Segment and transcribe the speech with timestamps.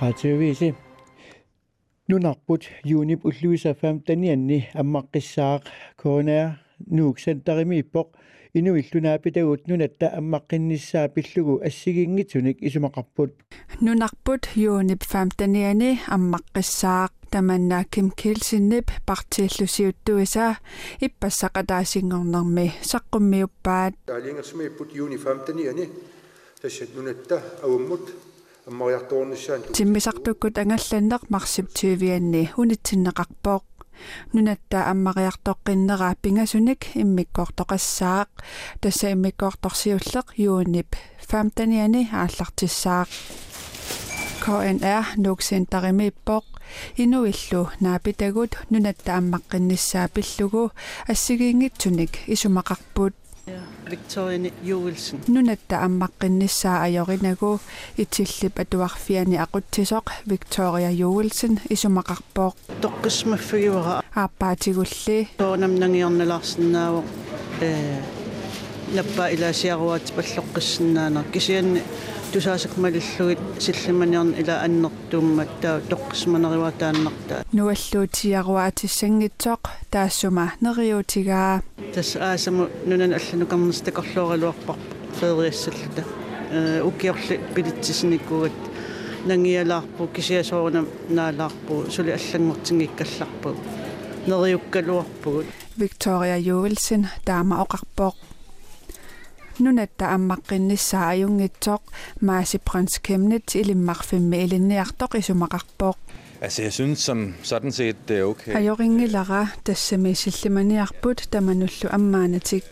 [0.00, 0.74] qativiisi
[2.08, 2.62] nunarput
[3.00, 5.62] unip ulluisaffaamtanianni аммаққиссаақ
[6.00, 6.46] коонаа
[6.96, 8.08] нууксантаримииппоқ
[8.58, 13.30] инуиллунаапитагут нунатта аммаққинниссаа пиллугу ассигингитсуник исумақарпут.
[13.80, 17.12] Нунарпут юнип фамтаниани аммаққиссаақ.
[17.30, 20.56] Таманна ким килсиннип партииллусиуттуиса
[21.06, 25.86] иппассақатаасингорнэрми саққуммиуппаат алингерсми иппут юни фамтаниани
[26.60, 28.10] тассат нунатта ауаммут
[28.70, 33.64] тиммисартуккут ангалланнеқ марсип тювианни унитсиннеқарпооқ
[34.32, 38.28] нунатта аммариартоққиннераа пингасуник иммиккоортоқассаақ.
[38.80, 40.90] Тасса иммиккоорторсиуллеқ юунип
[41.30, 43.08] фамтаниани ааллартиссаақ.
[44.44, 46.44] КНР нуксентаримиппоқ
[47.02, 50.72] инуиллу наапитагут нунатта аммаққиннссаа пиллугу
[51.12, 53.14] ассигиингитсуник исумақарпут
[53.89, 55.19] Victoria Joelsen.
[55.27, 57.59] нунатта аммаққиннссаа ajorinagu
[57.97, 67.05] итиллип атуарфиани aqutsisoq Victoria Joelsen исумақарпооq Тоққисмаффигивара ааппаатигулли тоонам нангиорналаарсинаавоқ
[67.61, 68.01] э
[68.95, 71.25] наппа илаасиаруат паллоққиссинаанер
[72.29, 79.59] кисианни тусаасак малиллугит силлиманиарн ила аннертууммат таа тоққисманериваа тааннартаа нуаллуутиаруаатиссангитсоқ
[79.91, 81.61] таассума нериутигаа
[81.93, 84.75] тас аасаму нунан алланукарнерс такорлуоралуарпар
[85.19, 86.03] федериассаллута
[86.51, 88.51] э укиорли пилитсисниккугат
[89.25, 93.55] нангиалаарпу кисиасоорна наалаарпу сули аллангортингиккалларпу
[94.27, 95.45] нериуккалуарпугут
[95.77, 98.15] Victoria Joelsen таама оқарпооq
[99.59, 101.81] нунатта аммаққиннссаа аюнгитсоқ
[102.21, 105.97] маасипранс кемнит илиммарфимми илинниартоқ исумақарпооq
[106.41, 108.51] Altså, jeg synes som sådan set, det er okay.
[108.57, 112.65] ajoriнгилара тассами силлиманиарпут тамануллу аммаанаtik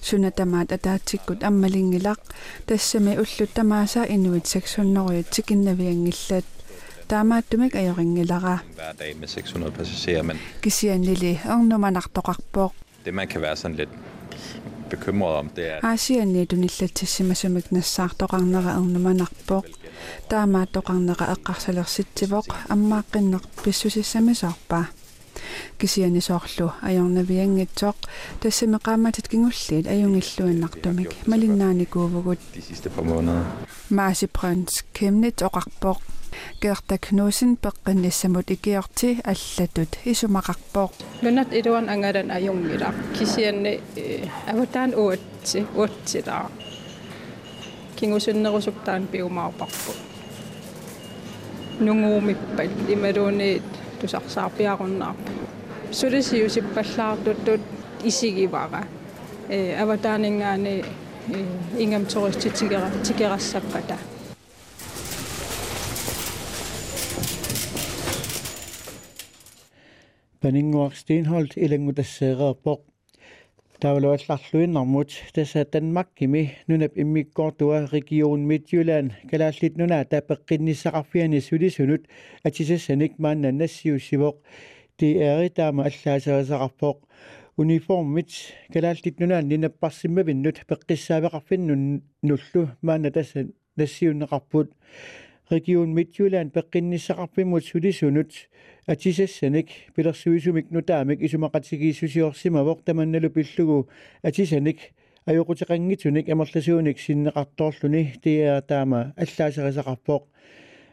[0.00, 2.20] сунатамаат атаатиккут аммалингилақ
[2.66, 6.44] тассами уллут тамааса инуит 600 тикиннавиангиллат
[7.08, 12.72] таамааттумик ajoriнгилара Hver dag med 600 passagerer, men кисианнили орнуманартоқарпооq
[13.04, 13.90] det man kan være sådan lidt
[14.89, 15.85] bekymret om, det er...
[15.93, 19.65] Asia netop nille til simmersumik næssar, doqarnere unnumanarpor,
[20.29, 24.83] taama doqarnere eqqarsalersitsivoq, ammaaqinneq pissusissamisoorpa.
[25.79, 27.97] кисианисоорлу аёрнавиангатсоқ
[28.41, 32.39] тассами қааматат кингуллиит аюнгиллуиннартумик малиннааникуувгут
[33.97, 35.99] маасипрэнс кемнит оқарпоқ
[36.61, 39.91] кеэртак нуусин пеккинниссамут икиорти аллатут.
[40.05, 46.49] Исумақарпоо нунат илуан ангалан аюнгила кисианни э, аватаан уатси уатсилаа
[47.95, 49.91] кингусиннерусуктаан пиумаарпарпу
[51.79, 53.63] нунгуумиппал ималуунит
[53.99, 55.31] тусарсаарпиаруннаарпу
[55.91, 57.61] сулисиусиппаллаартуттут
[58.03, 58.83] исигивара.
[59.49, 60.83] Э аватаанингаани
[61.27, 63.97] э, ингам ториститигера тикерассаппата
[70.43, 72.81] Benning Stenholt i lengu tässä raapok.
[73.79, 79.11] Täällä on lahluinnarmut tässä Danmark imi nunap imi kortua region Midtjylland.
[79.31, 82.07] Kalaslit nuna tapakkinni sarafiani sydisunut
[82.45, 84.43] atsisa senik mannan nassiusivok.
[84.97, 87.07] Ti eri taama allaasara sarapok.
[87.57, 88.29] uniformit
[88.73, 93.39] kalallit nunaan ninapparsimmavinnut peqqissaaveqarfinnun nullu maana tassa
[93.77, 94.69] nassiunneqarput
[95.52, 98.32] регион мидjylland пеққинниссақарпиммут сулисунут
[98.86, 103.88] атисассаник пилерсуисумик нутаамик исумақатигииссусиорсимавоқ таманналу пиллугу
[104.22, 104.78] атисаник
[105.26, 110.22] ajоқутеқангитсуник амерласууник синнеқарторлуни тиа таама аллаасерисақарпоқ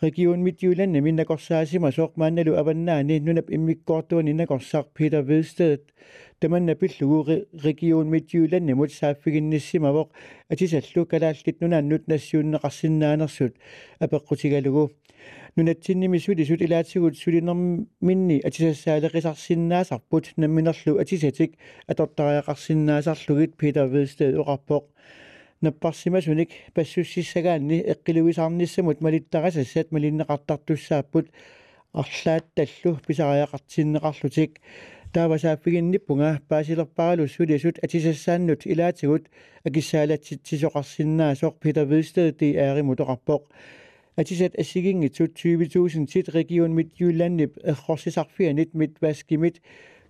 [0.00, 5.82] регион мидjylland миннакорсаасима соқмаанналу аваннаани нунап иммиккоортуани накорсақ питер ведстед
[6.38, 10.08] таманна пиллугу регион мидjylland мут сааффигинниссимавоқ
[10.52, 13.54] атисаллу калааллит нунааннут нассиуннеқарсиннаанерсут
[14.04, 14.90] апеққутигалугу
[15.56, 21.54] нунатсинними сули сут илаатсигут сулинерминни атисассаалеқисарсиннаасарпут намминерлу атисатик
[21.88, 24.84] атортариақарсиннаасарлугит питер ведстед оқарпоқ
[25.60, 31.30] наппарсимасуник пассуссиссагаанни эққилуисаарниссамут малиттарасассат малиннеқартартуссааппут
[31.92, 34.60] арлаатталлу писариақартиннеқарлутик
[35.12, 39.28] таавасааффигинниппунга паасилерпаралу сулисут атисассааннут илаатигут
[39.64, 43.42] акиссаалатситсисоқарсиннаасоқ питер ведстед ди ааримут оқарпоқ
[44.16, 49.62] атисат ассигингитсут 20000 тит регион мидjyllandip эррорсисарфианит митваскимит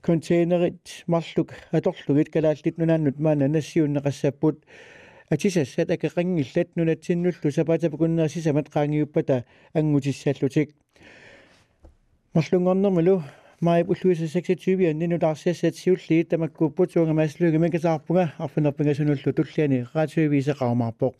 [0.00, 4.64] контейнерит марлук аторлугит калааллит нунааннут маана нассиуннеқассаппут
[5.30, 9.44] атисассат акеқангиллат нунатсиннуллу сапатапакуннерсисамат qaangiuppata
[9.74, 10.70] ангутиссааллутик
[12.34, 13.22] марлунгорнэрмалу
[13.60, 21.12] май уллуиса 26 анни нутаарсиассат сиуллиит тамаккууппутуунга маслуги микасаарпунга арфинерпинга сунуллу туллиани раатиувисеқармаарпоқ